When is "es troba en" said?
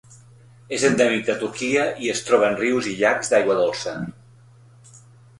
2.13-2.57